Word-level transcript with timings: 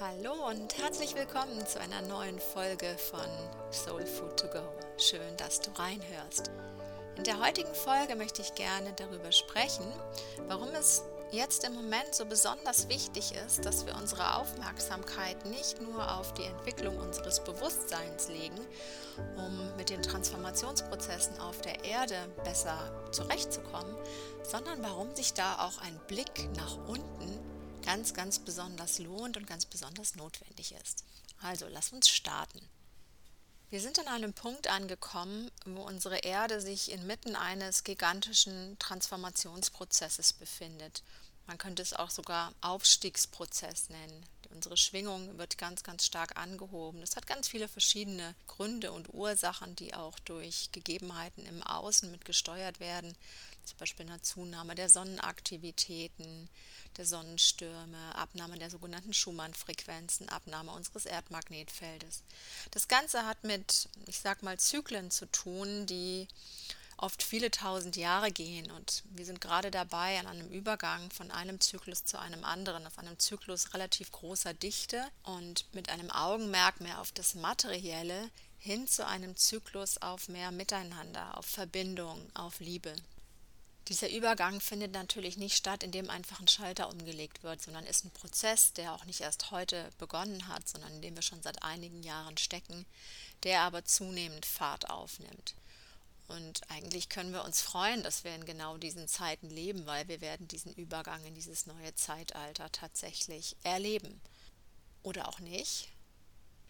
Hallo 0.00 0.32
und 0.50 0.76
herzlich 0.76 1.14
willkommen 1.14 1.64
zu 1.68 1.80
einer 1.80 2.02
neuen 2.02 2.40
Folge 2.40 2.96
von 2.98 3.28
Soul 3.70 4.04
Food 4.04 4.36
to 4.40 4.48
Go. 4.48 4.58
Schön, 4.98 5.36
dass 5.36 5.60
du 5.60 5.70
reinhörst. 5.70 6.50
In 7.16 7.22
der 7.22 7.38
heutigen 7.38 7.72
Folge 7.72 8.16
möchte 8.16 8.42
ich 8.42 8.56
gerne 8.56 8.92
darüber 8.96 9.30
sprechen, 9.30 9.86
warum 10.48 10.70
es 10.70 11.04
jetzt 11.30 11.62
im 11.62 11.74
Moment 11.74 12.12
so 12.12 12.26
besonders 12.26 12.88
wichtig 12.88 13.36
ist, 13.46 13.64
dass 13.64 13.86
wir 13.86 13.94
unsere 13.94 14.34
Aufmerksamkeit 14.34 15.46
nicht 15.46 15.80
nur 15.80 16.18
auf 16.18 16.34
die 16.34 16.44
Entwicklung 16.44 16.98
unseres 16.98 17.44
Bewusstseins 17.44 18.26
legen, 18.28 18.66
um 19.36 19.76
mit 19.76 19.90
den 19.90 20.02
Transformationsprozessen 20.02 21.38
auf 21.38 21.60
der 21.60 21.84
Erde 21.84 22.16
besser 22.42 22.76
zurechtzukommen, 23.12 23.94
sondern 24.42 24.82
warum 24.82 25.14
sich 25.14 25.34
da 25.34 25.54
auch 25.60 25.80
ein 25.82 26.00
Blick 26.08 26.50
nach 26.56 26.78
unten 26.88 27.43
ganz, 27.84 28.14
ganz 28.14 28.38
besonders 28.38 28.98
lohnt 28.98 29.36
und 29.36 29.46
ganz 29.46 29.66
besonders 29.66 30.16
notwendig 30.16 30.72
ist. 30.72 31.04
Also 31.40 31.66
lass 31.68 31.92
uns 31.92 32.08
starten. 32.08 32.60
Wir 33.70 33.80
sind 33.80 33.98
an 33.98 34.08
einem 34.08 34.32
Punkt 34.32 34.68
angekommen, 34.68 35.50
wo 35.66 35.82
unsere 35.82 36.18
Erde 36.18 36.60
sich 36.60 36.92
inmitten 36.92 37.34
eines 37.34 37.82
gigantischen 37.82 38.78
Transformationsprozesses 38.78 40.32
befindet. 40.32 41.02
Man 41.46 41.58
könnte 41.58 41.82
es 41.82 41.92
auch 41.92 42.10
sogar 42.10 42.54
Aufstiegsprozess 42.60 43.90
nennen. 43.90 44.24
Unsere 44.50 44.76
Schwingung 44.76 45.36
wird 45.36 45.58
ganz, 45.58 45.82
ganz 45.82 46.06
stark 46.06 46.36
angehoben. 46.36 47.00
Das 47.00 47.16
hat 47.16 47.26
ganz 47.26 47.48
viele 47.48 47.68
verschiedene 47.68 48.34
Gründe 48.46 48.92
und 48.92 49.12
Ursachen, 49.12 49.74
die 49.74 49.92
auch 49.92 50.18
durch 50.20 50.70
Gegebenheiten 50.70 51.44
im 51.44 51.62
Außen 51.62 52.10
mit 52.10 52.24
gesteuert 52.24 52.80
werden. 52.80 53.14
Zum 53.64 53.78
Beispiel 53.78 54.06
eine 54.06 54.20
Zunahme 54.22 54.74
der 54.74 54.88
Sonnenaktivitäten, 54.88 56.48
der 56.96 57.06
Sonnenstürme, 57.06 58.14
Abnahme 58.14 58.58
der 58.58 58.70
sogenannten 58.70 59.12
Schumann-Frequenzen, 59.12 60.28
Abnahme 60.28 60.72
unseres 60.72 61.06
Erdmagnetfeldes. 61.06 62.22
Das 62.70 62.88
Ganze 62.88 63.26
hat 63.26 63.42
mit, 63.44 63.88
ich 64.06 64.20
sag 64.20 64.42
mal, 64.42 64.58
Zyklen 64.58 65.10
zu 65.10 65.26
tun, 65.26 65.86
die 65.86 66.28
oft 66.96 67.22
viele 67.22 67.50
tausend 67.50 67.96
Jahre 67.96 68.30
gehen. 68.30 68.70
Und 68.70 69.02
wir 69.10 69.24
sind 69.24 69.40
gerade 69.40 69.70
dabei 69.70 70.18
an 70.18 70.26
einem 70.26 70.50
Übergang 70.50 71.10
von 71.10 71.30
einem 71.30 71.60
Zyklus 71.60 72.04
zu 72.04 72.18
einem 72.18 72.44
anderen, 72.44 72.86
auf 72.86 72.98
einem 72.98 73.18
Zyklus 73.18 73.74
relativ 73.74 74.12
großer 74.12 74.54
Dichte 74.54 75.04
und 75.24 75.66
mit 75.74 75.88
einem 75.88 76.10
Augenmerk 76.10 76.80
mehr 76.80 77.00
auf 77.00 77.12
das 77.12 77.34
Materielle 77.34 78.30
hin 78.58 78.88
zu 78.88 79.06
einem 79.06 79.36
Zyklus 79.36 79.98
auf 79.98 80.28
mehr 80.28 80.50
Miteinander, 80.50 81.36
auf 81.36 81.46
Verbindung, 81.46 82.30
auf 82.34 82.60
Liebe. 82.60 82.94
Dieser 83.88 84.08
Übergang 84.08 84.60
findet 84.60 84.92
natürlich 84.92 85.36
nicht 85.36 85.56
statt, 85.56 85.82
indem 85.82 86.08
einfach 86.08 86.40
ein 86.40 86.48
Schalter 86.48 86.88
umgelegt 86.88 87.42
wird, 87.42 87.60
sondern 87.60 87.84
ist 87.84 88.04
ein 88.06 88.10
Prozess, 88.10 88.72
der 88.72 88.94
auch 88.94 89.04
nicht 89.04 89.20
erst 89.20 89.50
heute 89.50 89.90
begonnen 89.98 90.48
hat, 90.48 90.66
sondern 90.66 90.94
in 90.94 91.02
dem 91.02 91.14
wir 91.14 91.22
schon 91.22 91.42
seit 91.42 91.62
einigen 91.62 92.02
Jahren 92.02 92.38
stecken, 92.38 92.86
der 93.42 93.60
aber 93.60 93.84
zunehmend 93.84 94.46
Fahrt 94.46 94.88
aufnimmt. 94.88 95.54
Und 96.28 96.62
eigentlich 96.70 97.10
können 97.10 97.32
wir 97.34 97.44
uns 97.44 97.60
freuen, 97.60 98.02
dass 98.02 98.24
wir 98.24 98.34
in 98.34 98.46
genau 98.46 98.78
diesen 98.78 99.06
Zeiten 99.06 99.50
leben, 99.50 99.84
weil 99.84 100.08
wir 100.08 100.22
werden 100.22 100.48
diesen 100.48 100.72
Übergang 100.72 101.22
in 101.24 101.34
dieses 101.34 101.66
neue 101.66 101.94
Zeitalter 101.94 102.72
tatsächlich 102.72 103.56
erleben. 103.62 104.18
Oder 105.02 105.28
auch 105.28 105.40
nicht. 105.40 105.88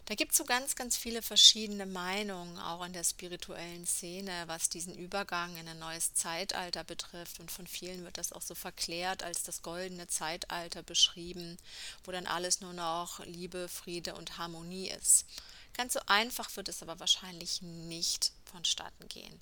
Da 0.06 0.14
gibt 0.14 0.32
es 0.32 0.38
so 0.38 0.44
ganz, 0.44 0.76
ganz 0.76 0.98
viele 0.98 1.22
verschiedene 1.22 1.86
Meinungen, 1.86 2.58
auch 2.58 2.84
in 2.84 2.92
der 2.92 3.04
spirituellen 3.04 3.86
Szene, 3.86 4.44
was 4.46 4.68
diesen 4.68 4.94
Übergang 4.94 5.56
in 5.56 5.66
ein 5.66 5.78
neues 5.78 6.12
Zeitalter 6.12 6.84
betrifft. 6.84 7.40
Und 7.40 7.50
von 7.50 7.66
vielen 7.66 8.04
wird 8.04 8.18
das 8.18 8.32
auch 8.32 8.42
so 8.42 8.54
verklärt 8.54 9.22
als 9.22 9.44
das 9.44 9.62
goldene 9.62 10.06
Zeitalter 10.06 10.82
beschrieben, 10.82 11.56
wo 12.04 12.12
dann 12.12 12.26
alles 12.26 12.60
nur 12.60 12.74
noch 12.74 13.24
Liebe, 13.24 13.66
Friede 13.68 14.14
und 14.14 14.36
Harmonie 14.36 14.90
ist. 14.90 15.24
Ganz 15.72 15.94
so 15.94 16.00
einfach 16.06 16.54
wird 16.54 16.68
es 16.68 16.82
aber 16.82 17.00
wahrscheinlich 17.00 17.62
nicht 17.62 18.32
vonstatten 18.44 19.08
gehen. 19.08 19.40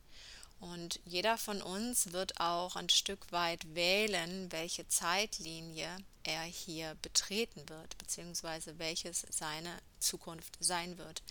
Und 0.61 1.01
jeder 1.05 1.39
von 1.39 1.61
uns 1.61 2.13
wird 2.13 2.39
auch 2.39 2.77
ein 2.77 2.89
Stück 2.89 3.33
weit 3.33 3.75
wählen, 3.75 4.51
welche 4.53 4.87
Zeitlinie 4.87 5.89
er 6.25 6.43
hier 6.43 6.95
betreten 7.03 7.69
wird, 7.69 7.99
beziehungsweise 7.99 8.79
welches 8.79 9.27
seine 9.31 9.77
Zukunft 9.99 10.57
sein 10.61 10.99
wird. 10.99 11.23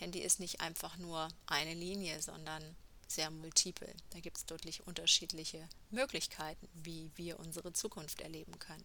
Denn 0.00 0.12
die 0.12 0.22
ist 0.22 0.40
nicht 0.40 0.60
einfach 0.60 0.96
nur 0.96 1.28
eine 1.46 1.74
Linie, 1.74 2.20
sondern 2.20 2.76
sehr 3.08 3.30
multiple. 3.30 3.92
Da 4.10 4.20
gibt 4.20 4.38
es 4.38 4.46
deutlich 4.46 4.86
unterschiedliche 4.86 5.68
Möglichkeiten, 5.90 6.68
wie 6.74 7.10
wir 7.16 7.38
unsere 7.38 7.72
Zukunft 7.72 8.20
erleben 8.20 8.58
können. 8.58 8.84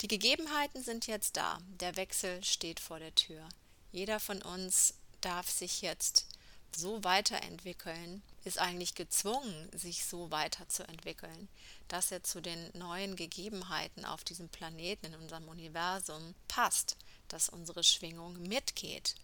Die 0.00 0.08
Gegebenheiten 0.08 0.82
sind 0.82 1.06
jetzt 1.06 1.36
da. 1.36 1.58
Der 1.80 1.96
Wechsel 1.96 2.42
steht 2.42 2.80
vor 2.80 2.98
der 2.98 3.14
Tür. 3.14 3.48
Jeder 3.92 4.18
von 4.18 4.42
uns 4.42 4.94
darf 5.20 5.48
sich 5.48 5.82
jetzt 5.82 6.26
so 6.74 7.04
weiterentwickeln, 7.04 8.22
ist 8.44 8.58
eigentlich 8.58 8.94
gezwungen, 8.94 9.70
sich 9.76 10.04
so 10.04 10.30
weiterzuentwickeln, 10.30 11.48
dass 11.88 12.12
er 12.12 12.22
zu 12.22 12.40
den 12.40 12.70
neuen 12.74 13.16
Gegebenheiten 13.16 14.04
auf 14.04 14.22
diesem 14.24 14.48
Planeten, 14.48 15.06
in 15.06 15.14
unserem 15.14 15.48
Universum 15.48 16.34
passt, 16.48 16.96
dass 17.28 17.48
unsere 17.48 17.82
Schwingung 17.82 18.40
mitgeht. 18.42 19.14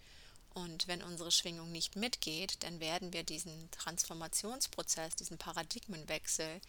Und 0.53 0.87
wenn 0.87 1.01
unsere 1.01 1.31
Schwingung 1.31 1.71
nicht 1.71 1.95
mitgeht, 1.95 2.63
dann 2.63 2.79
werden 2.79 3.13
wir 3.13 3.23
diesen 3.23 3.69
Transformationsprozess, 3.71 5.15
diesen 5.15 5.37
Paradigmenwechsel 5.37 6.59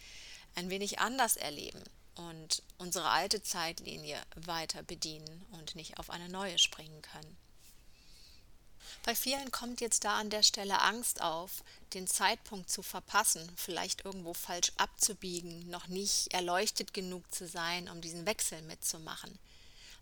ein 0.54 0.70
wenig 0.70 1.00
anders 1.00 1.36
erleben 1.36 1.82
und 2.14 2.62
unsere 2.78 3.08
alte 3.08 3.42
Zeitlinie 3.42 4.20
weiter 4.36 4.82
bedienen 4.82 5.46
und 5.52 5.74
nicht 5.74 5.98
auf 5.98 6.10
eine 6.10 6.28
neue 6.28 6.58
springen 6.58 7.02
können. 7.02 7.36
Bei 9.04 9.14
vielen 9.14 9.50
kommt 9.50 9.80
jetzt 9.80 10.04
da 10.04 10.18
an 10.18 10.30
der 10.30 10.42
Stelle 10.42 10.80
Angst 10.80 11.20
auf, 11.20 11.64
den 11.94 12.06
Zeitpunkt 12.06 12.70
zu 12.70 12.82
verpassen, 12.82 13.50
vielleicht 13.56 14.04
irgendwo 14.04 14.34
falsch 14.34 14.72
abzubiegen, 14.76 15.68
noch 15.70 15.88
nicht 15.88 16.32
erleuchtet 16.32 16.94
genug 16.94 17.24
zu 17.34 17.46
sein, 17.46 17.88
um 17.88 18.00
diesen 18.00 18.26
Wechsel 18.26 18.62
mitzumachen. 18.62 19.38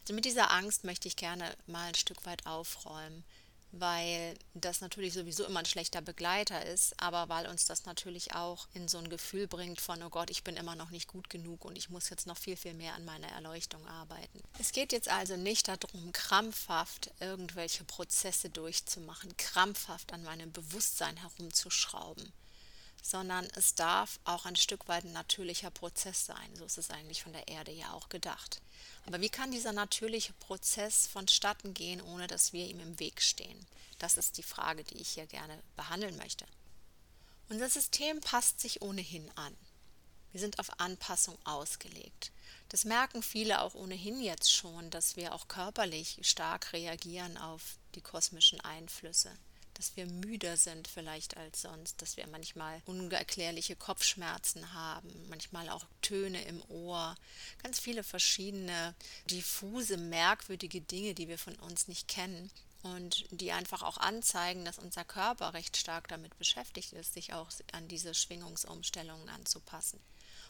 Also 0.03 0.15
mit 0.15 0.25
dieser 0.25 0.50
Angst 0.50 0.84
möchte 0.84 1.09
ich 1.09 1.17
gerne 1.17 1.56
mal 1.67 1.89
ein 1.89 1.95
Stück 1.95 2.25
weit 2.27 2.47
aufräumen 2.47 3.25
weil 3.72 4.34
das 4.54 4.81
natürlich 4.81 5.12
sowieso 5.12 5.44
immer 5.44 5.60
ein 5.60 5.66
schlechter 5.66 6.00
Begleiter 6.00 6.64
ist, 6.66 7.00
aber 7.00 7.28
weil 7.28 7.47
uns 7.47 7.66
das 7.66 7.84
natürlich 7.84 8.34
auch 8.34 8.66
in 8.75 8.88
so 8.88 8.98
ein 8.98 9.08
Gefühl 9.08 9.47
bringt 9.47 9.81
von, 9.81 10.03
oh 10.03 10.10
Gott, 10.10 10.31
ich 10.31 10.42
bin 10.42 10.56
immer 10.56 10.75
noch 10.75 10.91
nicht 10.91 11.08
gut 11.08 11.31
genug 11.31 11.64
und 11.64 11.78
ich 11.78 11.88
muss 11.88 12.10
jetzt 12.10 12.26
noch 12.26 12.36
viel, 12.36 12.56
viel 12.56 12.75
mehr 12.75 12.94
an 12.94 13.04
meiner 13.04 13.28
Erleuchtung 13.28 13.86
arbeiten. 13.86 14.42
Es 14.58 14.72
geht 14.72 14.92
jetzt 14.92 15.08
also 15.08 15.36
nicht 15.36 15.69
darum, 15.69 16.12
krampfhaft 16.12 17.12
irgendwelche 17.20 17.84
Prozesse 17.84 18.50
durchzumachen, 18.50 19.36
krampfhaft 19.36 20.12
an 20.12 20.22
meinem 20.25 20.52
Bewusstsein 20.52 21.16
herumzuschrauben, 21.16 22.32
sondern 23.03 23.47
es 23.56 23.75
darf 23.75 24.19
auch 24.25 24.47
ein 24.47 24.56
Stück 24.56 24.88
weit 24.88 25.05
ein 25.05 25.12
natürlicher 25.12 25.71
Prozess 25.71 26.27
sein. 26.27 26.56
So 26.56 26.65
ist 26.65 26.78
es 26.78 26.91
eigentlich 26.91 27.22
von 27.22 27.33
der 27.33 27.49
Erde 27.49 27.72
ja 27.72 27.93
auch 27.93 28.09
gedacht. 28.09 28.61
Aber 29.06 29.21
wie 29.21 29.28
kann 29.28 29.50
dieser 29.50 29.72
natürliche 29.72 30.33
Prozess 30.34 31.06
vonstatten 31.06 31.75
gehen, 31.75 32.00
ohne 32.00 32.27
dass 32.27 32.53
wir 32.53 32.66
ihm 32.66 32.81
im 32.81 32.99
Weg 32.99 33.22
stehen? 33.22 33.66
Das 33.99 34.16
ist 34.16 34.38
die 34.38 34.43
Frage, 34.43 34.84
die 34.84 34.99
ich 34.99 35.11
hier 35.11 35.27
gerne 35.27 35.62
behandeln 35.77 36.16
möchte. 36.16 36.47
Unser 37.49 37.69
System 37.69 38.21
passt 38.21 38.61
sich 38.61 38.83
ohnehin 38.83 39.31
an. 39.37 39.56
Wir 40.32 40.41
sind 40.41 40.59
auf 40.59 40.78
Anpassung 40.78 41.37
ausgelegt. 41.44 42.31
Das 42.69 42.84
merken 42.84 43.22
viele 43.22 43.62
auch 43.62 43.75
ohnehin 43.75 44.22
jetzt 44.22 44.53
schon, 44.53 44.91
dass 44.91 45.17
wir 45.17 45.34
auch 45.34 45.49
körperlich 45.49 46.19
stark 46.22 46.72
reagieren 46.72 47.37
auf 47.37 47.78
die 47.97 48.00
kosmischen 48.00 48.61
Einflüsse 48.61 49.37
dass 49.81 49.97
wir 49.97 50.05
müder 50.05 50.59
sind 50.59 50.89
vielleicht 50.89 51.39
als 51.39 51.63
sonst, 51.63 52.03
dass 52.03 52.19
wir 52.19 52.27
manchmal 52.27 52.83
unerklärliche 52.85 53.77
Kopfschmerzen 53.77 54.75
haben, 54.75 55.09
manchmal 55.31 55.71
auch 55.71 55.87
Töne 56.03 56.43
im 56.43 56.63
Ohr, 56.69 57.15
ganz 57.63 57.81
viele 57.81 58.05
verschiedene 58.05 58.95
diffuse, 59.31 59.97
merkwürdige 59.97 60.82
Dinge, 60.82 61.15
die 61.15 61.29
wir 61.29 61.38
von 61.38 61.56
uns 61.56 61.88
nicht 61.88 62.09
kennen 62.09 62.50
und 62.82 63.25
die 63.31 63.53
einfach 63.53 63.82
auch 63.82 63.97
anzeigen, 63.97 64.67
dass 64.67 64.79
unser 64.79 65.05
Körper 65.05 65.55
recht 65.55 65.79
stark 65.79 66.09
damit 66.09 66.37
beschäftigt 66.37 66.93
ist, 66.93 67.15
sich 67.15 67.33
auch 67.33 67.49
an 67.73 67.88
diese 67.88 68.12
Schwingungsumstellungen 68.12 69.31
anzupassen. 69.31 69.99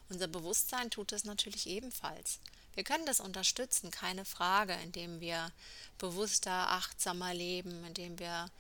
Unser 0.09 0.26
Bewusstsein 0.26 0.91
tut 0.91 1.12
es 1.12 1.23
natürlich 1.23 1.69
ebenfalls. 1.69 2.41
Wir 2.75 2.83
können 2.83 3.06
das 3.06 3.21
unterstützen, 3.21 3.93
keine 3.93 4.25
Frage, 4.25 4.75
indem 4.83 5.21
wir 5.21 5.53
bewusster, 5.99 6.50
achtsamer 6.50 7.33
leben, 7.33 7.85
indem 7.85 8.19
wir 8.19 8.50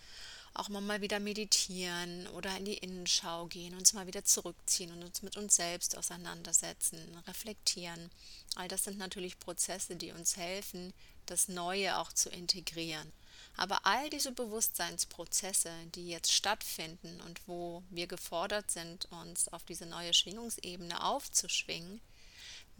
auch 0.54 0.68
mal 0.68 1.00
wieder 1.00 1.20
meditieren 1.20 2.26
oder 2.28 2.56
in 2.56 2.64
die 2.64 2.78
Innenschau 2.78 3.46
gehen, 3.46 3.74
uns 3.74 3.92
mal 3.92 4.06
wieder 4.06 4.24
zurückziehen 4.24 4.92
und 4.92 5.04
uns 5.04 5.22
mit 5.22 5.36
uns 5.36 5.56
selbst 5.56 5.96
auseinandersetzen, 5.96 6.98
reflektieren. 7.26 8.10
All 8.56 8.68
das 8.68 8.84
sind 8.84 8.98
natürlich 8.98 9.38
Prozesse, 9.38 9.96
die 9.96 10.12
uns 10.12 10.36
helfen, 10.36 10.92
das 11.26 11.48
Neue 11.48 11.98
auch 11.98 12.12
zu 12.12 12.28
integrieren. 12.30 13.12
Aber 13.56 13.86
all 13.86 14.10
diese 14.10 14.32
Bewusstseinsprozesse, 14.32 15.72
die 15.94 16.08
jetzt 16.08 16.32
stattfinden 16.32 17.20
und 17.22 17.40
wo 17.46 17.82
wir 17.90 18.06
gefordert 18.06 18.70
sind, 18.70 19.06
uns 19.12 19.48
auf 19.48 19.64
diese 19.64 19.86
neue 19.86 20.14
Schwingungsebene 20.14 21.04
aufzuschwingen, 21.04 22.00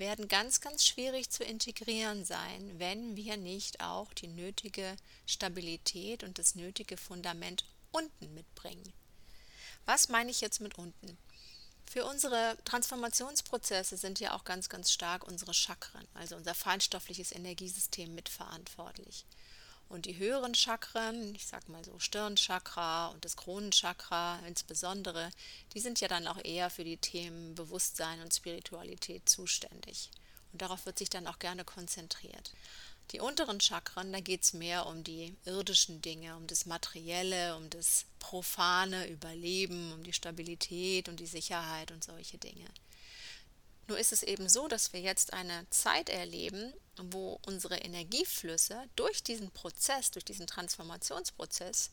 werden 0.01 0.27
ganz, 0.27 0.61
ganz 0.61 0.85
schwierig 0.85 1.31
zu 1.31 1.45
integrieren 1.45 2.25
sein, 2.25 2.79
wenn 2.79 3.15
wir 3.15 3.37
nicht 3.37 3.81
auch 3.81 4.13
die 4.15 4.27
nötige 4.27 4.97
Stabilität 5.27 6.25
und 6.25 6.39
das 6.39 6.57
nötige 6.57 6.97
Fundament 6.97 7.65
unten 7.93 8.35
mitbringen. 8.35 8.93
Was 9.87 10.09
meine 10.09 10.33
ich 10.33 10.41
jetzt 10.41 10.61
mit 10.61 10.77
unten? 10.77 11.17
Für 11.91 12.05
unsere 12.05 12.57
Transformationsprozesse 12.65 13.97
sind 13.97 14.21
ja 14.21 14.35
auch 14.35 14.45
ganz, 14.45 14.69
ganz 14.69 14.93
stark 14.93 15.25
unsere 15.25 15.55
Chakren, 15.55 16.07
also 16.15 16.37
unser 16.37 16.55
feinstoffliches 16.55 17.33
Energiesystem 17.33 18.15
mitverantwortlich. 18.15 19.27
Und 19.91 20.07
die 20.07 20.19
höheren 20.19 20.55
Chakren, 20.55 21.35
ich 21.35 21.47
sag 21.47 21.69
mal 21.69 21.85
so 21.85 21.99
Stirnchakra 21.99 23.09
und 23.09 23.25
das 23.25 23.37
Kronenchakra 23.37 24.39
insbesondere, 24.47 25.31
die 25.75 25.81
sind 25.81 26.01
ja 26.01 26.07
dann 26.07 26.29
auch 26.29 26.39
eher 26.45 26.71
für 26.71 26.85
die 26.85 26.97
Themen 26.97 27.57
Bewusstsein 27.57 28.21
und 28.21 28.33
Spiritualität 28.33 29.29
zuständig. 29.29 30.11
Und 30.53 30.63
darauf 30.63 30.87
wird 30.87 30.97
sich 30.97 31.11
dann 31.11 31.27
auch 31.27 31.41
gerne 31.41 31.65
konzentriert. 31.65 32.53
Die 33.11 33.19
unteren 33.19 33.61
Chakren, 33.61 34.13
da 34.13 34.21
geht 34.21 34.45
es 34.45 34.53
mehr 34.53 34.87
um 34.87 35.03
die 35.03 35.35
irdischen 35.45 36.01
Dinge, 36.01 36.37
um 36.37 36.47
das 36.47 36.67
Materielle, 36.67 37.57
um 37.57 37.69
das 37.69 38.05
profane 38.21 39.09
Überleben, 39.09 39.93
um 39.93 40.05
die 40.05 40.13
Stabilität 40.13 41.09
und 41.09 41.19
die 41.19 41.27
Sicherheit 41.27 41.91
und 41.91 42.05
solche 42.05 42.39
Dinge. 42.39 42.69
Nur 43.91 43.99
ist 43.99 44.13
es 44.13 44.23
eben 44.23 44.49
so, 44.49 44.69
dass 44.69 44.93
wir 44.93 45.01
jetzt 45.01 45.33
eine 45.33 45.69
Zeit 45.71 46.11
erleben, 46.11 46.73
wo 46.97 47.41
unsere 47.45 47.77
Energieflüsse 47.79 48.85
durch 48.95 49.25
diesen 49.25 49.51
Prozess, 49.51 50.13
durch 50.13 50.25
diesen 50.25 50.47
Transformationsprozess, 50.47 51.91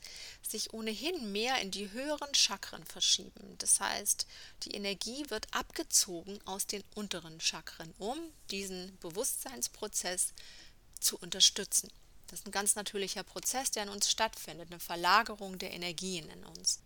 sich 0.48 0.76
ohnehin 0.76 1.32
mehr 1.32 1.60
in 1.60 1.72
die 1.72 1.90
höheren 1.90 2.36
Chakren 2.36 2.86
verschieben. 2.86 3.56
Das 3.58 3.80
heißt, 3.80 4.28
die 4.62 4.76
Energie 4.76 5.28
wird 5.30 5.48
abgezogen 5.56 6.40
aus 6.46 6.68
den 6.68 6.84
unteren 6.94 7.42
Chakren, 7.42 7.92
um 7.98 8.20
diesen 8.52 8.96
Bewusstseinsprozess 9.00 10.34
zu 11.00 11.18
unterstützen. 11.18 11.90
Das 12.28 12.42
ist 12.42 12.46
ein 12.46 12.52
ganz 12.52 12.76
natürlicher 12.76 13.24
Prozess, 13.24 13.72
der 13.72 13.86
in 13.86 13.90
uns 13.90 14.08
stattfindet, 14.08 14.70
eine 14.70 14.80
Verlagerung 14.80 15.58
der 15.58 15.74
Energien 15.74 16.30
in 16.30 16.46
uns. 16.46 16.80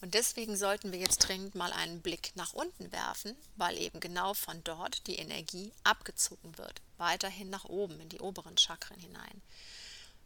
Und 0.00 0.14
deswegen 0.14 0.56
sollten 0.56 0.92
wir 0.92 0.98
jetzt 0.98 1.18
dringend 1.18 1.54
mal 1.54 1.72
einen 1.72 2.00
Blick 2.00 2.32
nach 2.36 2.52
unten 2.52 2.92
werfen, 2.92 3.36
weil 3.56 3.76
eben 3.78 3.98
genau 3.98 4.34
von 4.34 4.62
dort 4.62 5.06
die 5.06 5.16
Energie 5.16 5.72
abgezogen 5.82 6.56
wird, 6.56 6.80
weiterhin 6.98 7.50
nach 7.50 7.64
oben 7.64 8.00
in 8.00 8.08
die 8.08 8.20
oberen 8.20 8.56
Chakren 8.56 9.00
hinein. 9.00 9.42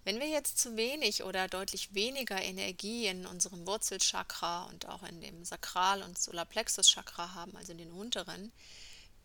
Wenn 0.04 0.18
wir 0.18 0.28
jetzt 0.28 0.58
zu 0.58 0.76
wenig 0.76 1.22
oder 1.22 1.46
deutlich 1.46 1.94
weniger 1.94 2.42
Energie 2.42 3.06
in 3.06 3.24
unserem 3.24 3.66
Wurzelchakra 3.66 4.64
und 4.64 4.86
auch 4.86 5.04
in 5.04 5.20
dem 5.20 5.44
Sakral- 5.44 6.02
und 6.02 6.18
Solarplexus-Chakra 6.18 7.34
haben, 7.34 7.56
also 7.56 7.72
in 7.72 7.78
den 7.78 7.92
unteren, 7.92 8.52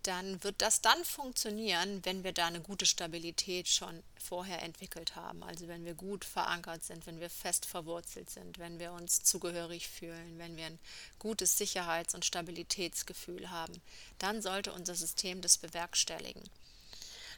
dann 0.08 0.42
wird 0.44 0.62
das 0.62 0.82
dann 0.82 1.04
funktionieren, 1.04 2.04
wenn 2.06 2.24
wir 2.24 2.32
da 2.32 2.48
eine 2.48 2.62
gute 2.62 2.86
Stabilität 2.86 3.68
schon 3.68 4.02
vorher 4.18 4.64
entwickelt 4.64 5.16
haben. 5.18 5.44
Also 5.44 5.68
wenn 5.68 5.84
wir 5.84 5.96
gut 5.96 6.24
verankert 6.24 6.84
sind, 6.84 7.06
wenn 7.06 7.20
wir 7.20 7.30
fest 7.30 7.66
verwurzelt 7.66 8.30
sind, 8.30 8.58
wenn 8.58 8.80
wir 8.80 8.94
uns 8.94 9.24
zugehörig 9.24 9.90
fühlen, 9.90 10.38
wenn 10.38 10.56
wir 10.56 10.68
ein 10.68 10.80
gutes 11.20 11.58
Sicherheits- 11.58 12.16
und 12.16 12.24
Stabilitätsgefühl 12.24 13.52
haben, 13.52 13.82
dann 14.18 14.42
sollte 14.42 14.72
unser 14.72 14.96
System 14.96 15.42
das 15.42 15.58
bewerkstelligen. 15.58 16.44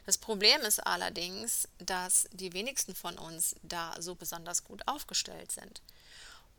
Das 0.06 0.16
Problem 0.16 0.60
ist 0.62 0.78
allerdings, 0.78 1.68
dass 1.78 2.28
die 2.32 2.52
wenigsten 2.52 2.94
von 2.94 3.18
uns 3.18 3.56
da 3.62 3.94
so 4.00 4.14
besonders 4.14 4.64
gut 4.64 4.86
aufgestellt 4.86 5.52
sind. 5.52 5.82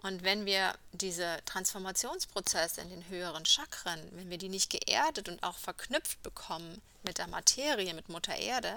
Und 0.04 0.24
wenn 0.24 0.46
wir 0.46 0.74
diese 0.94 1.40
Transformationsprozesse 1.46 2.82
in 2.82 2.90
den 2.90 3.08
höheren 3.08 3.46
Chakren, 3.46 4.00
wenn 4.12 4.30
wir 4.30 4.40
die 4.40 4.50
nicht 4.50 4.72
geerdet 4.72 5.30
und 5.30 5.44
auch 5.44 5.58
verknüpft 5.58 6.22
bekommen 6.24 6.82
mit 7.04 7.20
der 7.20 7.28
Materie, 7.28 7.94
mit 7.94 8.10
Mutter 8.10 8.36
Erde, 8.36 8.76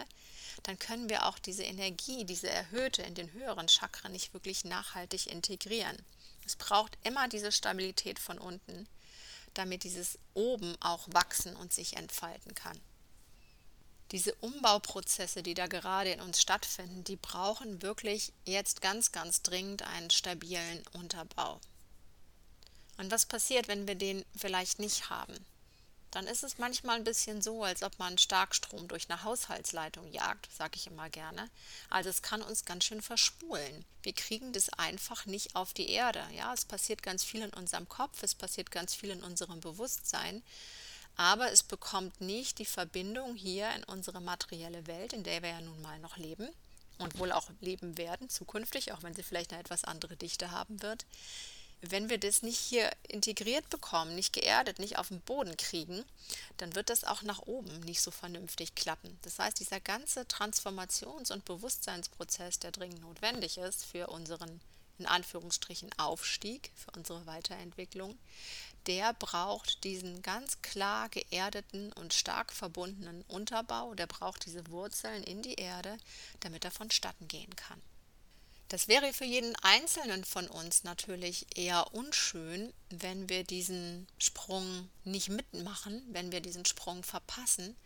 dann 0.65 0.79
können 0.79 1.09
wir 1.09 1.27
auch 1.27 1.39
diese 1.39 1.65
Energie, 1.65 2.25
diese 2.25 2.49
erhöhte 2.51 3.03
in 3.03 3.15
den 3.15 3.33
höheren 3.33 3.69
Chakren 3.69 4.13
nicht 4.13 4.35
wirklich 4.35 4.65
nachhaltig 4.65 5.27
integrieren. 5.27 5.97
Es 6.47 6.57
braucht 6.57 6.99
immer 7.05 7.27
diese 7.29 7.53
Stabilität 7.53 8.19
von 8.19 8.39
unten, 8.39 8.87
damit 9.55 9.85
dieses 9.85 10.19
oben 10.35 10.77
auch 10.81 11.07
wachsen 11.11 11.57
und 11.57 11.73
sich 11.73 11.97
entfalten 11.97 12.55
kann 12.55 12.79
diese 14.11 14.35
Umbauprozesse, 14.37 15.43
die 15.43 15.55
da 15.55 15.67
gerade 15.67 16.13
in 16.13 16.21
uns 16.21 16.41
stattfinden, 16.41 17.05
die 17.05 17.17
brauchen 17.17 17.83
wirklich 17.83 18.33
jetzt 18.45 18.81
ganz, 18.81 19.13
ganz 19.13 19.43
dringend 19.43 19.83
einen 19.83 20.11
stabilen 20.11 20.83
Unterbau. 20.93 21.61
Und 22.97 23.11
was 23.11 23.27
passiert, 23.27 23.67
wenn 23.67 23.89
wir 23.89 23.95
den 23.97 24.25
vielleicht 24.37 24.79
nicht 24.79 25.11
haben? 25.11 25.35
Dann 26.15 26.29
ist 26.29 26.45
es 26.45 26.59
manchmal 26.59 26.95
ein 26.95 27.05
bisschen 27.05 27.43
so, 27.43 27.65
als 27.65 27.83
ob 27.83 27.99
man 27.99 28.19
Starkstrom 28.19 28.87
durch 28.87 29.11
eine 29.11 29.25
Haushaltsleitung 29.25 30.13
jagt, 30.13 30.49
sage 30.57 30.77
ich 30.77 30.87
immer 30.87 31.11
gerne. 31.11 31.51
Also 31.91 32.09
es 32.09 32.23
kann 32.23 32.41
uns 32.41 32.65
ganz 32.65 32.85
schön 32.85 33.03
verspulen. 33.03 33.85
Wir 34.05 34.13
kriegen 34.13 34.53
das 34.53 34.69
einfach 34.69 35.27
nicht 35.27 35.57
auf 35.57 35.73
die 35.73 35.91
Erde. 35.91 36.25
Ja, 36.33 36.55
es 36.55 36.65
passiert 36.65 37.03
ganz 37.03 37.25
viel 37.25 37.43
in 37.43 37.53
unserem 37.53 37.89
Kopf, 37.89 38.23
es 38.23 38.37
passiert 38.37 38.71
ganz 38.71 38.95
viel 38.95 39.11
in 39.11 39.25
unserem 39.25 39.59
Bewusstsein 39.59 40.45
aber 41.17 41.53
es 41.53 41.63
bekommt 41.63 42.21
nicht 42.21 42.59
die 42.59 42.65
Verbindung 42.65 43.35
hier 43.35 43.71
in 43.75 43.85
unsere 43.85 44.21
materielle 44.21 44.87
Welt, 44.87 45.13
in 45.13 45.23
der 45.23 45.43
wir 45.43 45.51
ja 45.51 45.61
nun 45.61 45.81
mal 45.83 45.99
noch 46.01 46.17
leben 46.17 46.49
und 46.99 47.19
wohl 47.19 47.33
auch 47.33 47.51
leben 47.61 47.99
werden 47.99 48.29
zukünftig, 48.29 48.93
auch 48.93 49.03
wenn 49.03 49.15
sie 49.15 49.23
vielleicht 49.23 49.53
eine 49.53 49.61
etwas 49.61 49.85
andere 49.85 50.17
Dichte 50.17 50.51
haben 50.51 50.83
wird. 50.83 51.07
Wenn 51.81 52.09
wir 52.09 52.19
das 52.19 52.43
nicht 52.43 52.59
hier 52.59 52.91
integriert 53.09 53.69
bekommen, 53.69 54.15
nicht 54.15 54.33
geerdet, 54.33 54.79
nicht 54.79 54.97
auf 54.97 55.09
den 55.09 55.21
Boden 55.21 55.55
kriegen, 55.57 56.03
dann 56.57 56.75
wird 56.75 56.89
das 56.89 57.05
auch 57.05 57.23
nach 57.23 57.41
oben 57.41 57.81
nicht 57.81 58.01
so 58.01 58.11
vernünftig 58.11 58.75
klappen. 58.75 59.19
Das 59.23 59.39
heißt, 59.39 59.61
dieser 59.61 59.81
ganze 59.81 60.23
Transformations- 60.23 61.31
und 61.31 61.45
Bewusstseinsprozess, 61.45 62.59
der 62.59 62.73
dringend 62.73 63.03
notwendig 63.03 63.59
ist 63.59 63.85
für 63.85 64.07
unseren 64.07 64.61
in 64.99 65.07
Anführungsstrichen 65.07 65.91
Aufstieg, 65.99 66.71
für 66.77 66.93
unsere 66.93 67.27
Weiterentwicklung, 67.27 68.17
der 68.87 69.15
braucht 69.15 69.85
diesen 69.85 70.23
ganz 70.23 70.61
klar 70.63 71.09
geerdeten 71.09 71.93
und 71.93 72.15
stark 72.15 72.53
verbundenen 72.53 73.23
Unterbau, 73.29 73.95
der 73.95 74.07
braucht 74.07 74.47
diese 74.47 74.67
Wurzeln 74.69 75.23
in 75.23 75.43
die 75.43 75.55
Erde, 75.55 75.97
damit 76.41 76.65
er 76.65 76.71
vonstatten 76.71 77.29
gehen 77.29 77.55
kann. 77.57 77.81
Das 78.69 78.89
wäre 78.89 79.13
für 79.13 79.25
jeden 79.25 79.55
Einzelnen 79.57 80.25
von 80.25 80.49
uns 80.49 80.85
natürlich 80.85 81.47
eher 81.57 81.95
unschön, 81.95 82.73
wenn 82.91 83.29
wir 83.29 83.45
diesen 83.45 84.09
Sprung 84.19 84.91
nicht 85.05 85.29
mitmachen, 85.29 86.03
wenn 86.09 86.33
wir 86.33 86.41
diesen 86.41 86.65
Sprung 86.65 87.03
verpassen, 87.03 87.77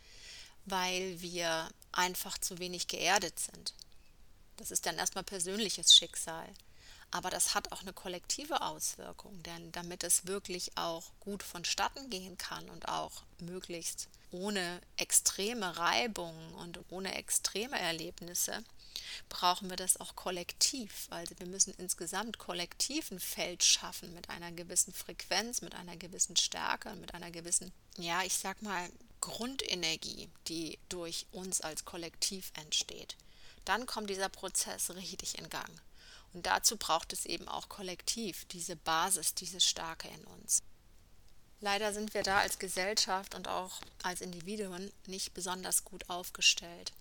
weil 0.64 1.20
wir 1.20 1.68
einfach 1.92 2.38
zu 2.38 2.58
wenig 2.58 2.86
geerdet 2.88 3.38
sind. 3.38 3.74
Das 4.56 4.70
ist 4.70 4.86
dann 4.86 4.96
erstmal 4.96 5.24
persönliches 5.24 5.94
Schicksal. 5.94 6.48
Aber 7.10 7.30
das 7.30 7.54
hat 7.54 7.72
auch 7.72 7.80
eine 7.80 7.94
kollektive 7.94 8.60
Auswirkung, 8.60 9.42
denn 9.42 9.72
damit 9.72 10.04
es 10.04 10.26
wirklich 10.26 10.76
auch 10.76 11.04
gut 11.20 11.42
vonstatten 11.42 12.10
gehen 12.10 12.36
kann 12.36 12.68
und 12.68 12.88
auch 12.88 13.22
möglichst 13.40 14.08
ohne 14.30 14.80
extreme 14.98 15.78
Reibungen 15.78 16.54
und 16.54 16.80
ohne 16.90 17.14
extreme 17.14 17.78
Erlebnisse, 17.78 18.62
brauchen 19.28 19.70
wir 19.70 19.76
das 19.76 19.98
auch 19.98 20.16
kollektiv. 20.16 21.06
Also 21.10 21.38
wir 21.38 21.46
müssen 21.46 21.72
insgesamt 21.78 22.38
kollektiv 22.38 23.10
ein 23.10 23.20
Feld 23.20 23.64
schaffen 23.64 24.12
mit 24.12 24.28
einer 24.28 24.52
gewissen 24.52 24.92
Frequenz, 24.92 25.62
mit 25.62 25.74
einer 25.74 25.96
gewissen 25.96 26.36
Stärke, 26.36 26.94
mit 26.96 27.14
einer 27.14 27.30
gewissen, 27.30 27.72
ja, 27.96 28.22
ich 28.22 28.34
sag 28.34 28.60
mal, 28.60 28.90
Grundenergie, 29.20 30.28
die 30.46 30.78
durch 30.88 31.26
uns 31.32 31.60
als 31.60 31.84
Kollektiv 31.84 32.52
entsteht. 32.54 33.16
Dann 33.64 33.86
kommt 33.86 34.10
dieser 34.10 34.28
Prozess 34.28 34.90
richtig 34.90 35.38
in 35.38 35.48
Gang. 35.48 35.70
Und 36.34 36.46
dazu 36.46 36.76
braucht 36.76 37.12
es 37.12 37.26
eben 37.26 37.48
auch 37.48 37.68
kollektiv 37.68 38.44
diese 38.46 38.76
Basis, 38.76 39.34
diese 39.34 39.60
Starke 39.60 40.08
in 40.08 40.24
uns. 40.24 40.62
Leider 41.60 41.92
sind 41.92 42.14
wir 42.14 42.22
da 42.22 42.38
als 42.38 42.58
Gesellschaft 42.58 43.34
und 43.34 43.48
auch 43.48 43.80
als 44.02 44.20
Individuen 44.20 44.92
nicht 45.06 45.34
besonders 45.34 45.84
gut 45.84 46.08
aufgestellt. 46.08 46.92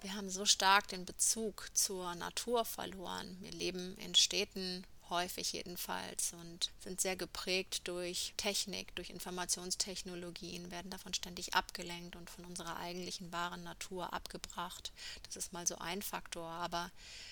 Wir 0.00 0.14
haben 0.14 0.30
so 0.30 0.46
stark 0.46 0.88
den 0.88 1.04
Bezug 1.04 1.68
zur 1.74 2.14
Natur 2.14 2.64
verloren. 2.64 3.36
Wir 3.40 3.52
leben 3.52 3.96
in 3.98 4.14
Städten, 4.14 4.84
häufig 5.10 5.52
jedenfalls, 5.52 6.32
und 6.32 6.70
sind 6.80 7.00
sehr 7.00 7.16
geprägt 7.16 7.86
durch 7.88 8.32
Technik, 8.36 8.94
durch 8.94 9.10
Informationstechnologien, 9.10 10.70
werden 10.70 10.90
davon 10.90 11.12
ständig 11.14 11.54
abgelenkt 11.54 12.16
und 12.16 12.30
von 12.30 12.44
unserer 12.44 12.76
eigentlichen 12.76 13.30
wahren 13.32 13.62
Natur 13.64 14.12
abgebracht. 14.12 14.92
Das 15.24 15.36
ist 15.36 15.52
mal 15.52 15.66
so 15.66 15.76
ein 15.78 16.02
Faktor, 16.02 16.48
aber 16.48 16.90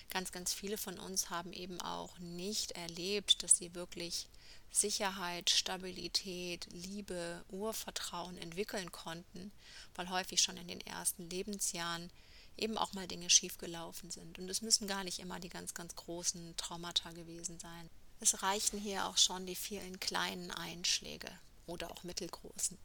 ganz, 0.09 0.31
ganz 0.31 0.53
viele 0.53 0.77
von 0.77 0.99
uns 0.99 1.29
haben 1.29 1.53
eben 1.53 1.81
auch 1.81 2.17
nicht 2.19 2.71
erlebt, 2.71 3.41
dass 3.43 3.57
sie 3.57 3.73
wirklich 3.73 4.27
Sicherheit, 4.71 5.49
Stabilität, 5.49 6.67
Liebe, 6.71 7.43
Urvertrauen 7.49 8.37
entwickeln 8.37 8.91
konnten, 8.91 9.51
weil 9.95 10.09
häufig 10.09 10.41
schon 10.41 10.57
in 10.57 10.67
den 10.67 10.81
ersten 10.81 11.29
Lebensjahren 11.29 12.11
eben 12.57 12.77
auch 12.77 12.93
mal 12.93 13.07
Dinge 13.07 13.29
schiefgelaufen 13.29 14.11
sind. 14.11 14.39
Und 14.39 14.49
es 14.49 14.61
müssen 14.61 14.87
gar 14.87 15.03
nicht 15.03 15.19
immer 15.19 15.39
die 15.39 15.49
ganz, 15.49 15.73
ganz 15.73 15.95
großen 15.95 16.55
Traumata 16.57 17.11
gewesen 17.11 17.59
sein. 17.59 17.89
Es 18.19 18.43
reichen 18.43 18.79
hier 18.79 19.05
auch 19.05 19.17
schon 19.17 19.45
die 19.45 19.55
vielen 19.55 19.99
kleinen 19.99 20.51
Einschläge 20.51 21.29
oder 21.67 21.89
auch 21.91 22.03
mittelgroßen. 22.03 22.77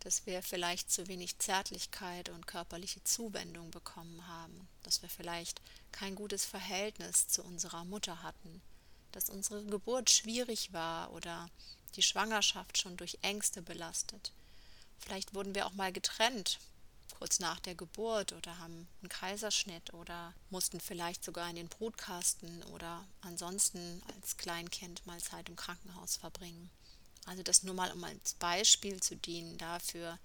dass 0.00 0.26
wir 0.26 0.42
vielleicht 0.42 0.90
zu 0.90 1.08
wenig 1.08 1.38
Zärtlichkeit 1.38 2.28
und 2.28 2.46
körperliche 2.46 3.02
Zuwendung 3.04 3.70
bekommen 3.70 4.26
haben, 4.26 4.68
dass 4.82 5.02
wir 5.02 5.08
vielleicht 5.08 5.60
kein 5.92 6.14
gutes 6.14 6.44
Verhältnis 6.44 7.28
zu 7.28 7.42
unserer 7.42 7.84
Mutter 7.84 8.22
hatten, 8.22 8.62
dass 9.12 9.30
unsere 9.30 9.64
Geburt 9.64 10.10
schwierig 10.10 10.72
war 10.72 11.12
oder 11.12 11.50
die 11.96 12.02
Schwangerschaft 12.02 12.78
schon 12.78 12.96
durch 12.96 13.18
Ängste 13.22 13.62
belastet. 13.62 14.32
Vielleicht 14.98 15.34
wurden 15.34 15.54
wir 15.54 15.66
auch 15.66 15.72
mal 15.72 15.92
getrennt, 15.92 16.58
kurz 17.18 17.40
nach 17.40 17.58
der 17.60 17.74
Geburt 17.74 18.32
oder 18.32 18.58
haben 18.58 18.86
einen 19.00 19.08
Kaiserschnitt 19.08 19.92
oder 19.92 20.34
mussten 20.50 20.80
vielleicht 20.80 21.24
sogar 21.24 21.50
in 21.50 21.56
den 21.56 21.68
Brutkasten 21.68 22.62
oder 22.74 23.04
ansonsten 23.22 24.02
als 24.14 24.36
Kleinkind 24.36 25.04
mal 25.06 25.20
Zeit 25.20 25.48
im 25.48 25.56
Krankenhaus 25.56 26.16
verbringen. 26.16 26.70
Also 27.26 27.42
das 27.42 27.62
nur 27.62 27.74
mal 27.74 27.92
um 27.92 28.02
als 28.04 28.34
Beispiel 28.34 29.00
zu 29.02 29.14
dienen 29.14 29.58
dafür, 29.58 30.18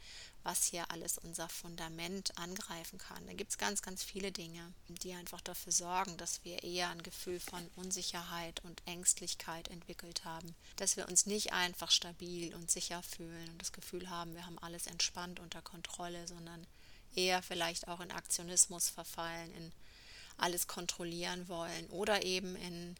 was 0.43 0.65
hier 0.65 0.89
alles 0.91 1.17
unser 1.17 1.49
Fundament 1.49 2.37
angreifen 2.37 2.97
kann. 2.97 3.25
Da 3.25 3.33
gibt 3.33 3.51
es 3.51 3.57
ganz, 3.57 3.81
ganz 3.81 4.03
viele 4.03 4.31
Dinge, 4.31 4.73
die 4.87 5.13
einfach 5.13 5.41
dafür 5.41 5.71
sorgen, 5.71 6.15
dass 6.17 6.43
wir 6.43 6.63
eher 6.63 6.89
ein 6.89 7.03
Gefühl 7.03 7.39
von 7.39 7.65
Unsicherheit 7.75 8.61
und 8.63 8.81
Ängstlichkeit 8.85 9.69
entwickelt 9.69 10.25
haben, 10.25 10.53
dass 10.75 10.95
wir 10.95 11.07
uns 11.07 11.25
nicht 11.25 11.53
einfach 11.53 11.91
stabil 11.91 12.53
und 12.55 12.69
sicher 12.69 13.01
fühlen 13.03 13.49
und 13.49 13.61
das 13.61 13.71
Gefühl 13.71 14.09
haben, 14.09 14.35
wir 14.35 14.45
haben 14.45 14.59
alles 14.59 14.87
entspannt 14.87 15.39
unter 15.39 15.61
Kontrolle, 15.61 16.27
sondern 16.27 16.65
eher 17.15 17.41
vielleicht 17.41 17.87
auch 17.87 17.99
in 17.99 18.11
Aktionismus 18.11 18.89
verfallen, 18.89 19.53
in 19.55 19.71
alles 20.37 20.67
kontrollieren 20.67 21.47
wollen 21.47 21.87
oder 21.89 22.23
eben 22.23 22.55
in 22.55 22.95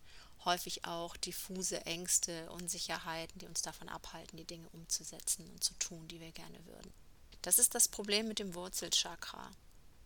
häufig 0.46 0.86
auch 0.86 1.16
diffuse 1.18 1.86
Ängste, 1.86 2.50
Unsicherheiten, 2.52 3.40
die 3.40 3.48
uns 3.48 3.62
davon 3.62 3.90
abhalten, 3.90 4.38
die 4.38 4.46
Dinge 4.46 4.68
umzusetzen 4.74 5.50
und 5.50 5.64
zu 5.64 5.74
tun, 5.76 6.08
die 6.08 6.20
wir 6.20 6.32
gerne 6.32 6.66
würden. 6.66 6.94
Das 7.42 7.60
ist 7.60 7.76
das 7.76 7.88
Problem 7.88 8.28
mit 8.28 8.40
dem 8.40 8.56
Wurzelchakra. 8.56 9.52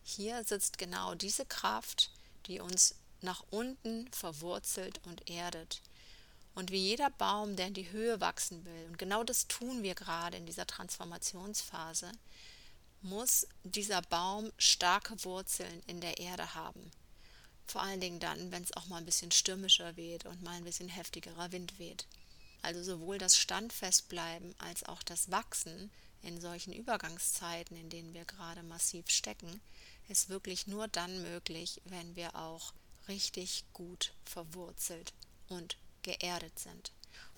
Hier 0.04 0.44
sitzt 0.44 0.78
genau 0.78 1.16
diese 1.16 1.46
Kraft, 1.46 2.12
die 2.46 2.60
uns 2.60 2.96
nach 3.22 3.44
unten 3.50 4.12
verwurzelt 4.12 5.00
und 5.06 5.30
erdet. 5.30 5.82
Und 6.56 6.72
wie 6.72 6.80
jeder 6.80 7.10
Baum, 7.12 7.56
der 7.56 7.68
in 7.68 7.74
die 7.74 7.92
Höhe 7.92 8.20
wachsen 8.20 8.66
will, 8.66 8.86
und 8.88 8.98
genau 8.98 9.24
das 9.24 9.48
tun 9.48 9.84
wir 9.84 9.94
gerade 9.96 10.38
in 10.38 10.46
dieser 10.46 10.66
Transformationsphase, 10.66 12.12
muss 13.01 13.48
dieser 13.63 14.01
Baum 14.01 14.51
starke 14.58 15.24
Wurzeln 15.24 15.82
in 15.88 16.01
der 16.01 16.18
Erde 16.18 16.56
haben. 16.56 16.92
Vor 17.68 17.82
allen 17.82 18.00
Dingen 18.00 18.20
dann, 18.20 18.51
wenn 18.51 18.63
es 18.63 18.75
auch 18.75 18.88
mal 18.88 18.98
ein 18.98 19.06
bisschen 19.06 19.32
stürmischer 19.32 19.98
weht 19.98 20.25
und 20.25 20.42
mal 20.42 20.56
ein 20.56 20.63
bisschen 20.63 20.89
heftigerer 20.89 21.51
Wind 21.51 21.77
weht. 21.80 22.06
Also 22.62 22.82
sowohl 22.84 23.18
das 23.18 23.38
Standfestbleiben 23.38 24.56
als 24.60 24.84
auch 24.84 25.04
das 25.04 25.32
Wachsen 25.32 25.92
in 26.22 26.42
solchen 26.42 26.74
Übergangszeiten, 26.74 27.77
in 27.77 27.89
denen 27.89 28.13
wir 28.13 28.25
gerade 28.25 28.63
massiv 28.63 29.10
stecken, 29.10 29.62
ist 30.08 30.30
wirklich 30.30 30.68
nur 30.68 30.88
dann 30.88 31.22
möglich, 31.22 31.82
wenn 31.86 32.16
wir 32.16 32.36
auch 32.36 32.74
richtig 33.08 33.66
gut 33.74 34.13
verwurzelt 34.25 35.13
und 35.50 35.77
geerdet 36.01 36.58
sind. 36.58 36.92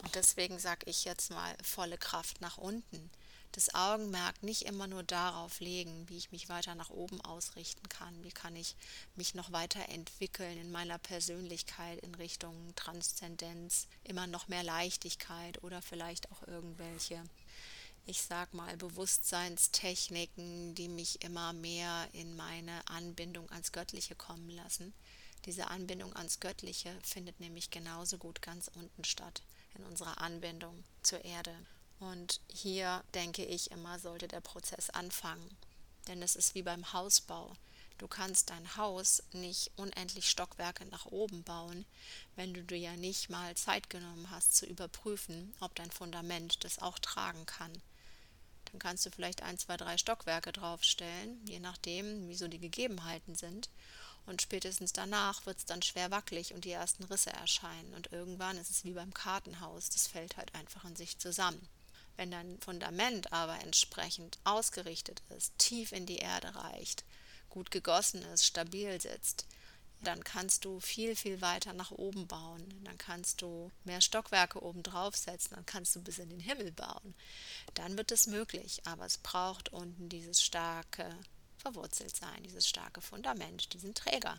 Und 0.04 0.16
deswegen 0.16 0.60
sage 0.60 0.90
ich 0.90 1.06
jetzt 1.06 1.32
mal 1.32 1.56
volle 1.64 1.98
Kraft 1.98 2.42
nach 2.42 2.58
unten 2.58 3.10
das 3.52 3.74
Augenmerk 3.74 4.44
nicht 4.44 4.64
immer 4.64 4.88
nur 4.88 5.04
darauf 5.04 5.60
legen, 5.60 6.08
wie 6.08 6.18
ich 6.18 6.32
mich 6.32 6.50
weiter 6.50 6.76
nach 6.76 6.90
oben 6.90 7.20
ausrichten 7.22 7.90
kann, 7.90 8.24
wie 8.24 8.32
kann 8.32 8.56
ich 8.56 8.76
mich 9.16 9.34
noch 9.34 9.52
weiter 9.52 9.90
entwickeln 9.90 10.58
in 10.60 10.72
meiner 10.72 11.00
Persönlichkeit 11.00 12.00
in 12.00 12.14
Richtung 12.16 12.74
Transzendenz, 12.76 13.88
immer 14.04 14.28
noch 14.28 14.48
mehr 14.48 14.64
Leichtigkeit 14.64 15.64
oder 15.64 15.82
vielleicht 15.82 16.32
auch 16.32 16.48
irgendwelche, 16.48 17.24
ich 18.06 18.22
sag 18.22 18.54
mal, 18.54 18.78
Bewusstseinstechniken, 18.78 20.76
die 20.76 20.88
mich 20.88 21.24
immer 21.24 21.54
mehr 21.54 22.08
in 22.14 22.36
meine 22.36 22.88
Anbindung 22.88 23.50
ans 23.52 23.72
Göttliche 23.72 24.16
kommen 24.16 24.50
lassen. 24.50 24.94
Diese 25.46 25.68
Anbindung 25.68 26.16
ans 26.16 26.40
Göttliche 26.40 26.96
findet 27.02 27.40
nämlich 27.40 27.72
genauso 27.72 28.18
gut 28.18 28.42
ganz 28.42 28.70
unten 28.76 29.04
statt, 29.06 29.42
in 29.76 29.84
unserer 29.86 30.22
Anbindung 30.22 30.84
zur 31.02 31.24
Erde. 31.26 31.56
Und 32.00 32.40
hier 32.50 33.04
denke 33.14 33.44
ich 33.44 33.72
immer, 33.72 34.00
sollte 34.00 34.28
der 34.28 34.42
Prozess 34.42 34.90
anfangen. 34.90 35.58
Denn 36.08 36.22
es 36.22 36.36
ist 36.36 36.56
wie 36.56 36.64
beim 36.64 36.94
Hausbau. 36.94 37.54
Du 37.98 38.08
kannst 38.08 38.50
dein 38.50 38.78
Haus 38.78 39.22
nicht 39.34 39.72
unendlich 39.76 40.30
Stockwerke 40.30 40.86
nach 40.86 41.06
oben 41.08 41.44
bauen, 41.44 41.86
wenn 42.38 42.54
du 42.54 42.64
dir 42.64 42.78
ja 42.78 42.96
nicht 42.96 43.30
mal 43.30 43.56
Zeit 43.58 43.90
genommen 43.90 44.30
hast 44.32 44.56
zu 44.56 44.66
überprüfen, 44.66 45.54
ob 45.60 45.76
dein 45.76 45.92
Fundament 45.92 46.64
das 46.64 46.80
auch 46.80 46.98
tragen 47.00 47.46
kann. 47.46 47.74
Dann 48.72 48.80
kannst 48.80 49.06
du 49.06 49.12
vielleicht 49.12 49.44
ein, 49.44 49.58
zwei, 49.58 49.76
drei 49.76 49.98
Stockwerke 49.98 50.54
draufstellen, 50.54 51.46
je 51.46 51.60
nachdem, 51.60 52.30
wie 52.30 52.36
so 52.36 52.48
die 52.48 52.60
Gegebenheiten 52.60 53.36
sind. 53.36 53.70
Und 54.26 54.42
spätestens 54.42 54.94
danach 54.94 55.46
wird 55.46 55.58
es 55.58 55.66
dann 55.66 55.82
schwer 55.82 56.12
wackelig 56.12 56.54
und 56.54 56.64
die 56.64 56.72
ersten 56.72 57.04
Risse 57.06 57.32
erscheinen. 57.32 57.94
Und 57.96 58.14
irgendwann 58.14 58.58
ist 58.58 58.70
es 58.70 58.86
wie 58.86 58.94
beim 58.94 59.14
Kartenhaus, 59.14 59.90
das 59.90 60.08
fällt 60.08 60.38
halt 60.38 60.56
einfach 60.56 60.86
in 60.86 60.96
sich 60.96 61.18
zusammen. 61.18 61.68
Wenn 62.20 62.32
dein 62.32 62.60
Fundament 62.60 63.32
aber 63.32 63.58
entsprechend 63.62 64.40
ausgerichtet 64.44 65.22
ist, 65.38 65.58
tief 65.58 65.94
in 65.94 66.06
die 66.06 66.18
Erde 66.18 66.54
reicht, 66.54 67.06
gut 67.50 67.72
gegossen 67.72 68.22
ist, 68.24 68.46
stabil 68.46 69.00
sitzt, 69.00 69.46
dann 70.02 70.22
kannst 70.26 70.66
du 70.66 70.82
viel, 70.82 71.16
viel 71.16 71.40
weiter 71.40 71.72
nach 71.72 71.92
oben 71.92 72.28
bauen. 72.28 72.68
Dann 72.84 72.98
kannst 72.98 73.42
du 73.42 73.72
mehr 73.86 74.02
Stockwerke 74.02 74.62
oben 74.62 74.84
draufsetzen, 74.84 75.56
dann 75.56 75.66
kannst 75.66 75.96
du 75.96 76.02
bis 76.02 76.20
in 76.20 76.30
den 76.30 76.42
Himmel 76.42 76.74
bauen. 76.74 77.16
Dann 77.76 77.98
wird 77.98 78.12
es 78.12 78.28
möglich, 78.28 78.82
aber 78.84 79.06
es 79.06 79.18
braucht 79.18 79.72
unten 79.72 80.10
dieses 80.10 80.44
starke 80.44 81.10
Verwurzeltsein, 81.56 82.44
dieses 82.44 82.68
starke 82.68 83.00
Fundament, 83.00 83.72
diesen 83.72 83.96
Träger. 83.96 84.36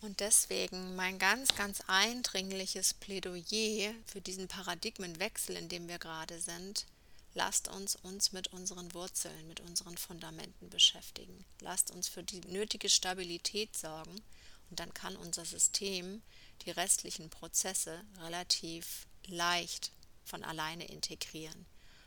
Und 0.00 0.18
deswegen 0.18 0.96
mein 0.96 1.20
ganz, 1.20 1.54
ganz 1.54 1.80
eindringliches 1.86 2.92
Plädoyer 2.94 3.94
für 4.04 4.20
diesen 4.20 4.48
Paradigmenwechsel, 4.48 5.54
in 5.54 5.68
dem 5.68 5.86
wir 5.86 6.00
gerade 6.00 6.40
sind, 6.40 6.86
Lasst 7.34 7.68
uns 7.68 7.94
uns 7.96 8.32
mit 8.32 8.48
unseren 8.48 8.92
Wurzeln, 8.92 9.46
mit 9.46 9.60
unseren 9.60 9.96
Fundamenten 9.96 10.68
beschäftigen. 10.68 11.44
Lasst 11.60 11.90
uns 11.90 12.08
für 12.08 12.24
die 12.24 12.40
nötige 12.40 12.88
Stabilität 12.88 13.76
sorgen 13.76 14.20
und 14.68 14.80
dann 14.80 14.92
kann 14.94 15.16
unser 15.16 15.44
System 15.44 16.22
die 16.62 16.70
restlichen 16.70 17.30
Prozesse 17.30 18.02
relativ 18.18 19.06
leicht 19.26 19.92
von 20.24 20.44
alleine 20.44 20.86
integrieren. 20.86 21.66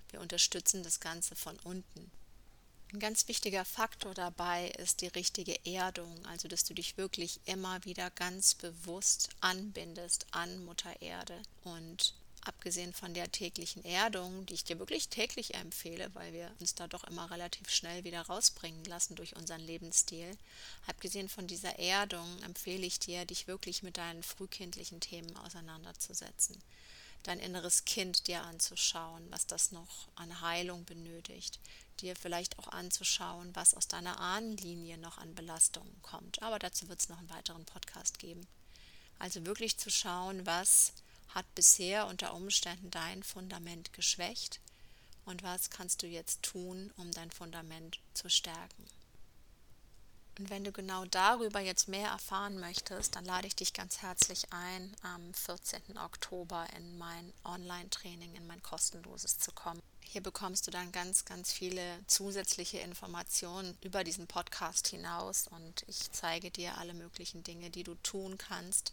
Wir 0.09 0.21
unterstützen 0.21 0.83
das 0.83 0.99
Ganze 0.99 1.35
von 1.35 1.57
unten. 1.59 2.11
Ein 2.93 2.99
ganz 2.99 3.27
wichtiger 3.27 3.65
Faktor 3.65 4.13
dabei 4.13 4.69
ist 4.77 5.01
die 5.01 5.07
richtige 5.07 5.65
Erdung, 5.65 6.23
also 6.27 6.47
dass 6.47 6.63
du 6.63 6.75
dich 6.75 6.95
wirklich 6.95 7.39
immer 7.45 7.83
wieder 7.85 8.11
ganz 8.11 8.53
bewusst 8.53 9.29
anbindest 9.39 10.27
an 10.29 10.63
Mutter 10.63 11.01
Erde 11.01 11.41
und 11.63 12.13
abgesehen 12.45 12.93
von 12.93 13.13
der 13.13 13.31
täglichen 13.31 13.83
Erdung, 13.85 14.45
die 14.45 14.53
ich 14.53 14.63
dir 14.63 14.79
wirklich 14.79 15.09
täglich 15.09 15.53
empfehle, 15.55 16.13
weil 16.13 16.33
wir 16.33 16.51
uns 16.59 16.75
da 16.75 16.87
doch 16.87 17.03
immer 17.05 17.31
relativ 17.31 17.69
schnell 17.69 18.03
wieder 18.03 18.21
rausbringen 18.21 18.83
lassen 18.85 19.15
durch 19.15 19.35
unseren 19.35 19.61
Lebensstil, 19.61 20.37
abgesehen 20.87 21.29
von 21.29 21.47
dieser 21.47 21.79
Erdung 21.79 22.27
empfehle 22.43 22.85
ich 22.85 22.99
dir, 22.99 23.25
dich 23.25 23.47
wirklich 23.47 23.83
mit 23.83 23.97
deinen 23.97 24.23
frühkindlichen 24.23 24.99
Themen 24.99 25.35
auseinanderzusetzen. 25.37 26.61
Dein 27.23 27.39
inneres 27.39 27.85
Kind 27.85 28.27
dir 28.27 28.41
anzuschauen, 28.43 29.25
was 29.29 29.47
das 29.47 29.71
noch 29.71 30.09
an 30.15 30.41
Heilung 30.41 30.83
benötigt, 30.83 31.59
dir 32.01 32.17
vielleicht 32.17 32.59
auch 32.59 32.67
anzuschauen, 32.67 33.55
was 33.55 33.73
aus 33.73 33.87
deiner 33.87 34.19
Ahnenlinie 34.19 34.97
noch 34.97 35.17
an 35.17 35.33
Belastungen 35.33 36.01
kommt. 36.01 36.41
Aber 36.41 36.59
dazu 36.59 36.89
wird 36.89 36.99
es 36.99 37.07
noch 37.07 37.19
einen 37.19 37.29
weiteren 37.29 37.63
Podcast 37.63 38.19
geben. 38.19 38.45
Also 39.19 39.45
wirklich 39.45 39.77
zu 39.77 39.89
schauen, 39.89 40.45
was 40.45 40.91
hat 41.33 41.45
bisher 41.55 42.07
unter 42.07 42.33
Umständen 42.33 42.91
dein 42.91 43.23
Fundament 43.23 43.93
geschwächt 43.93 44.59
und 45.25 45.43
was 45.43 45.69
kannst 45.69 46.03
du 46.03 46.07
jetzt 46.07 46.43
tun, 46.43 46.91
um 46.97 47.11
dein 47.11 47.31
Fundament 47.31 47.99
zu 48.13 48.29
stärken. 48.29 48.85
Und 50.39 50.49
wenn 50.49 50.63
du 50.63 50.71
genau 50.71 51.05
darüber 51.05 51.59
jetzt 51.59 51.87
mehr 51.87 52.09
erfahren 52.09 52.59
möchtest, 52.59 53.15
dann 53.15 53.25
lade 53.25 53.45
ich 53.45 53.55
dich 53.55 53.71
ganz 53.71 54.01
herzlich 54.01 54.51
ein, 54.51 54.95
am 55.03 55.33
14. 55.33 55.97
Oktober 55.99 56.65
in 56.75 56.97
mein 56.97 57.31
Online-Training, 57.43 58.33
in 58.33 58.47
mein 58.47 58.61
kostenloses 58.63 59.37
zu 59.37 59.51
kommen. 59.51 59.79
Hier 60.01 60.21
bekommst 60.21 60.65
du 60.65 60.71
dann 60.71 60.91
ganz, 60.91 61.25
ganz 61.25 61.51
viele 61.53 61.99
zusätzliche 62.07 62.79
Informationen 62.79 63.77
über 63.81 64.03
diesen 64.03 64.25
Podcast 64.25 64.87
hinaus 64.87 65.47
und 65.47 65.83
ich 65.87 66.11
zeige 66.11 66.49
dir 66.49 66.77
alle 66.79 66.95
möglichen 66.95 67.43
Dinge, 67.43 67.69
die 67.69 67.83
du 67.83 67.93
tun 67.95 68.37
kannst, 68.39 68.91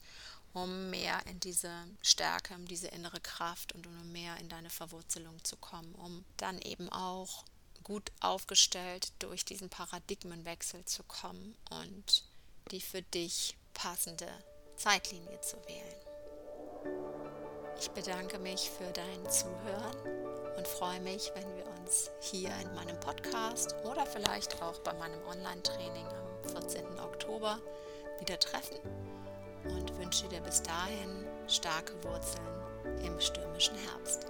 um 0.52 0.90
mehr 0.90 1.20
in 1.26 1.38
diese 1.40 1.72
Stärke, 2.02 2.54
um 2.54 2.66
diese 2.66 2.88
innere 2.88 3.20
Kraft 3.20 3.72
und 3.72 3.86
um 3.86 4.12
mehr 4.12 4.36
in 4.38 4.48
deine 4.48 4.70
Verwurzelung 4.70 5.42
zu 5.44 5.56
kommen, 5.56 5.94
um 5.94 6.24
dann 6.36 6.60
eben 6.62 6.88
auch 6.90 7.44
gut 7.84 8.12
aufgestellt 8.20 9.12
durch 9.20 9.44
diesen 9.44 9.70
Paradigmenwechsel 9.70 10.84
zu 10.84 11.02
kommen 11.04 11.56
und 11.70 12.24
die 12.70 12.80
für 12.80 13.02
dich 13.02 13.56
passende 13.74 14.28
Zeitlinie 14.76 15.40
zu 15.40 15.56
wählen. 15.66 15.96
Ich 17.78 17.90
bedanke 17.90 18.38
mich 18.38 18.70
für 18.70 18.92
dein 18.92 19.30
Zuhören 19.30 19.96
und 20.56 20.68
freue 20.68 21.00
mich, 21.00 21.30
wenn 21.34 21.56
wir 21.56 21.66
uns 21.80 22.10
hier 22.20 22.50
in 22.60 22.74
meinem 22.74 22.98
Podcast 23.00 23.74
oder 23.84 24.04
vielleicht 24.04 24.60
auch 24.60 24.78
bei 24.80 24.92
meinem 24.94 25.22
Online-Training 25.26 26.06
am 26.06 26.50
14. 26.50 27.00
Oktober 27.00 27.58
wieder 28.20 28.38
treffen 28.38 28.76
und 29.64 29.98
wünsche 29.98 30.28
dir 30.28 30.40
bis 30.40 30.62
dahin 30.62 31.26
starke 31.46 31.92
Wurzeln 32.04 32.44
im 33.04 33.20
stürmischen 33.20 33.76
Herbst. 33.76 34.26